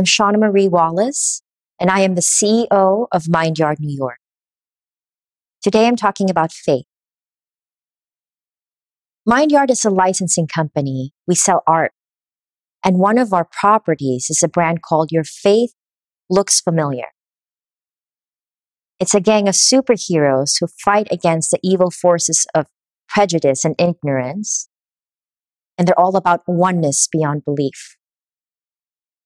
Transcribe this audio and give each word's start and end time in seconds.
I'm 0.00 0.06
Shauna 0.06 0.38
Marie 0.38 0.66
Wallace, 0.66 1.42
and 1.78 1.90
I 1.90 2.00
am 2.00 2.14
the 2.14 2.22
CEO 2.22 3.06
of 3.12 3.28
Mindyard 3.28 3.76
New 3.80 3.94
York. 3.94 4.16
Today 5.62 5.86
I'm 5.86 5.94
talking 5.94 6.30
about 6.30 6.52
faith. 6.52 6.86
Mindyard 9.26 9.70
is 9.70 9.84
a 9.84 9.90
licensing 9.90 10.46
company. 10.46 11.12
We 11.28 11.34
sell 11.34 11.62
art. 11.66 11.92
And 12.82 12.96
one 12.96 13.18
of 13.18 13.34
our 13.34 13.44
properties 13.44 14.28
is 14.30 14.42
a 14.42 14.48
brand 14.48 14.80
called 14.80 15.12
Your 15.12 15.22
Faith 15.22 15.74
Looks 16.30 16.62
Familiar. 16.62 17.08
It's 18.98 19.14
a 19.14 19.20
gang 19.20 19.48
of 19.48 19.54
superheroes 19.54 20.52
who 20.60 20.68
fight 20.82 21.08
against 21.10 21.50
the 21.50 21.60
evil 21.62 21.90
forces 21.90 22.46
of 22.54 22.64
prejudice 23.06 23.66
and 23.66 23.74
ignorance. 23.78 24.70
And 25.76 25.86
they're 25.86 26.00
all 26.00 26.16
about 26.16 26.40
oneness 26.46 27.06
beyond 27.12 27.44
belief. 27.44 27.98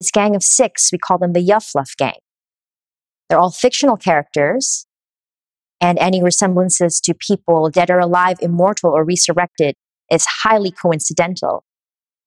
This 0.05 0.11
gang 0.11 0.37
of 0.37 0.43
six, 0.43 0.91
we 0.93 0.99
call 0.99 1.17
them 1.17 1.33
the 1.33 1.41
Yuffluff 1.41 1.97
Gang. 1.97 2.19
They're 3.27 3.39
all 3.39 3.51
fictional 3.51 3.97
characters, 3.97 4.87
and 5.81 5.99
any 5.99 6.23
resemblances 6.23 7.01
to 7.05 7.15
people 7.15 7.71
dead 7.71 7.89
or 7.89 8.01
alive, 8.01 8.37
immortal 8.43 8.91
or 8.91 9.03
resurrected 9.03 9.77
is 10.13 10.27
highly 10.43 10.71
coincidental. 10.71 11.65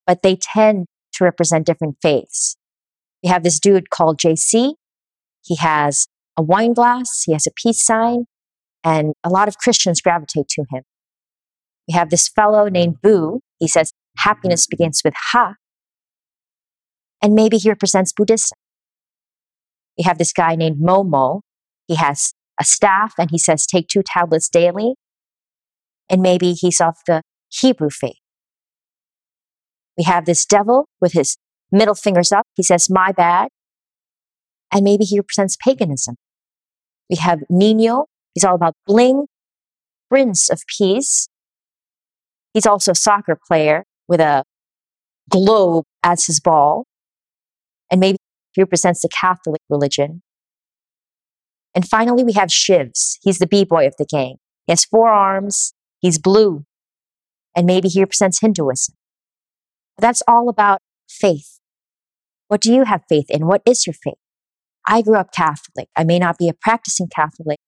But 0.08 0.22
they 0.22 0.34
tend 0.34 0.86
to 1.12 1.22
represent 1.22 1.66
different 1.66 1.98
faiths. 2.02 2.56
We 3.22 3.28
have 3.28 3.44
this 3.44 3.60
dude 3.60 3.90
called 3.90 4.18
JC. 4.18 4.74
He 5.44 5.54
has 5.54 6.08
a 6.36 6.42
wine 6.42 6.72
glass, 6.72 7.22
he 7.26 7.32
has 7.32 7.46
a 7.46 7.52
peace 7.54 7.84
sign, 7.84 8.24
and 8.82 9.12
a 9.22 9.28
lot 9.28 9.46
of 9.46 9.56
Christians 9.56 10.00
gravitate 10.00 10.48
to 10.48 10.64
him. 10.72 10.82
We 11.86 11.94
have 11.94 12.10
this 12.10 12.26
fellow 12.26 12.68
named 12.68 12.96
Boo. 13.04 13.38
He 13.60 13.68
says, 13.68 13.92
happiness 14.16 14.66
begins 14.66 15.02
with 15.04 15.14
Ha. 15.30 15.54
And 17.22 17.34
maybe 17.34 17.56
he 17.58 17.68
represents 17.68 18.12
Buddhism. 18.12 18.56
We 19.96 20.04
have 20.04 20.18
this 20.18 20.32
guy 20.32 20.54
named 20.54 20.80
Momo. 20.80 21.40
He 21.86 21.96
has 21.96 22.32
a 22.60 22.64
staff 22.64 23.14
and 23.18 23.30
he 23.30 23.38
says, 23.38 23.66
take 23.66 23.88
two 23.88 24.02
tablets 24.04 24.48
daily. 24.48 24.94
And 26.08 26.22
maybe 26.22 26.52
he's 26.52 26.80
of 26.80 26.94
the 27.06 27.22
Hebrew 27.48 27.90
faith. 27.90 28.16
We 29.96 30.04
have 30.04 30.26
this 30.26 30.46
devil 30.46 30.88
with 31.00 31.12
his 31.12 31.36
middle 31.72 31.96
fingers 31.96 32.30
up. 32.30 32.46
He 32.54 32.62
says, 32.62 32.88
my 32.88 33.10
bad. 33.12 33.48
And 34.72 34.84
maybe 34.84 35.04
he 35.04 35.18
represents 35.18 35.56
paganism. 35.56 36.16
We 37.10 37.16
have 37.16 37.40
Nino. 37.50 38.06
He's 38.34 38.44
all 38.44 38.54
about 38.54 38.74
bling, 38.86 39.26
prince 40.08 40.48
of 40.50 40.62
peace. 40.78 41.28
He's 42.54 42.66
also 42.66 42.92
a 42.92 42.94
soccer 42.94 43.38
player 43.48 43.84
with 44.06 44.20
a 44.20 44.44
globe 45.30 45.84
as 46.02 46.26
his 46.26 46.38
ball. 46.38 46.84
And 47.90 48.00
maybe 48.00 48.18
he 48.52 48.62
represents 48.62 49.02
the 49.02 49.08
Catholic 49.08 49.60
religion. 49.68 50.22
And 51.74 51.88
finally, 51.88 52.24
we 52.24 52.32
have 52.32 52.48
Shivs. 52.48 53.18
He's 53.22 53.38
the 53.38 53.46
B-boy 53.46 53.86
of 53.86 53.94
the 53.98 54.06
gang. 54.06 54.36
He 54.66 54.72
has 54.72 54.84
four 54.84 55.08
arms. 55.08 55.74
He's 56.00 56.18
blue. 56.18 56.64
And 57.56 57.66
maybe 57.66 57.88
he 57.88 58.00
represents 58.00 58.40
Hinduism. 58.40 58.94
That's 59.96 60.22
all 60.28 60.48
about 60.48 60.80
faith. 61.08 61.58
What 62.48 62.60
do 62.60 62.72
you 62.72 62.84
have 62.84 63.02
faith 63.08 63.26
in? 63.28 63.46
What 63.46 63.62
is 63.66 63.86
your 63.86 63.94
faith? 63.94 64.18
I 64.86 65.02
grew 65.02 65.16
up 65.16 65.32
Catholic. 65.32 65.88
I 65.96 66.04
may 66.04 66.18
not 66.18 66.38
be 66.38 66.48
a 66.48 66.54
practicing 66.54 67.08
Catholic, 67.14 67.58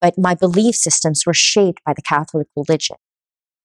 but 0.00 0.14
my 0.18 0.34
belief 0.34 0.74
systems 0.74 1.22
were 1.26 1.34
shaped 1.34 1.80
by 1.84 1.92
the 1.94 2.02
Catholic 2.02 2.48
religion. 2.56 2.96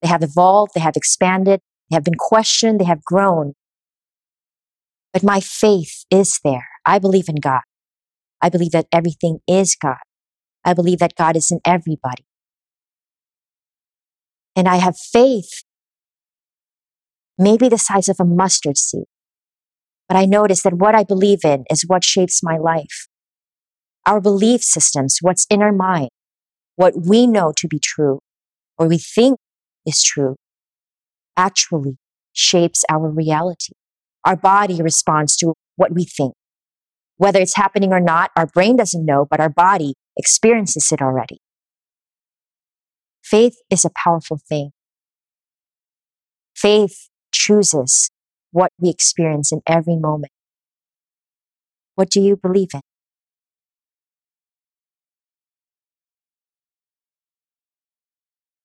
They 0.00 0.08
have 0.08 0.22
evolved, 0.22 0.72
they 0.74 0.80
have 0.80 0.96
expanded, 0.96 1.60
they 1.90 1.96
have 1.96 2.04
been 2.04 2.16
questioned, 2.18 2.80
they 2.80 2.84
have 2.84 3.04
grown. 3.04 3.54
But 5.12 5.22
my 5.22 5.40
faith 5.40 6.04
is 6.10 6.40
there. 6.42 6.68
I 6.86 6.98
believe 6.98 7.28
in 7.28 7.36
God. 7.36 7.62
I 8.40 8.48
believe 8.48 8.72
that 8.72 8.86
everything 8.92 9.38
is 9.46 9.76
God. 9.80 9.98
I 10.64 10.74
believe 10.74 10.98
that 10.98 11.14
God 11.16 11.36
is 11.36 11.50
in 11.50 11.60
everybody. 11.64 12.24
And 14.56 14.68
I 14.68 14.76
have 14.76 14.96
faith, 14.96 15.62
maybe 17.38 17.68
the 17.68 17.78
size 17.78 18.08
of 18.08 18.16
a 18.20 18.24
mustard 18.24 18.76
seed. 18.76 19.04
But 20.08 20.16
I 20.16 20.24
notice 20.24 20.62
that 20.62 20.74
what 20.74 20.94
I 20.94 21.04
believe 21.04 21.44
in 21.44 21.64
is 21.70 21.84
what 21.86 22.04
shapes 22.04 22.42
my 22.42 22.58
life. 22.58 23.08
Our 24.06 24.20
belief 24.20 24.62
systems, 24.62 25.18
what's 25.20 25.46
in 25.48 25.62
our 25.62 25.72
mind, 25.72 26.10
what 26.76 26.94
we 27.06 27.26
know 27.26 27.52
to 27.56 27.68
be 27.68 27.78
true, 27.78 28.18
or 28.78 28.88
we 28.88 28.98
think 28.98 29.38
is 29.86 30.02
true, 30.02 30.36
actually 31.36 31.96
shapes 32.32 32.84
our 32.90 33.08
reality. 33.08 33.72
Our 34.24 34.36
body 34.36 34.80
responds 34.82 35.36
to 35.38 35.54
what 35.76 35.92
we 35.92 36.04
think. 36.04 36.34
Whether 37.16 37.40
it's 37.40 37.56
happening 37.56 37.92
or 37.92 38.00
not, 38.00 38.30
our 38.36 38.46
brain 38.46 38.76
doesn't 38.76 39.04
know, 39.04 39.26
but 39.28 39.40
our 39.40 39.48
body 39.48 39.94
experiences 40.16 40.90
it 40.92 41.00
already. 41.00 41.38
Faith 43.22 43.56
is 43.70 43.84
a 43.84 43.90
powerful 44.04 44.38
thing. 44.48 44.70
Faith 46.54 47.08
chooses 47.32 48.10
what 48.50 48.70
we 48.78 48.90
experience 48.90 49.52
in 49.52 49.60
every 49.66 49.96
moment. 49.96 50.32
What 51.94 52.10
do 52.10 52.20
you 52.20 52.36
believe 52.36 52.68
in? 52.74 52.80